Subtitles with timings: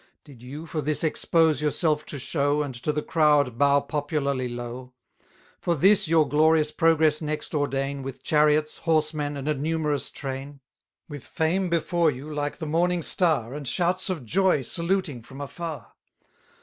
[0.23, 4.49] Did you for this expose yourself to show, 190 And to the crowd bow popularly
[4.49, 4.93] low?
[5.59, 10.61] For this your glorious progress next ordain, With chariots, horsemen, and a numerous train?
[11.07, 15.93] With fame before you, like the morning star, And shouts of joy saluting from afar?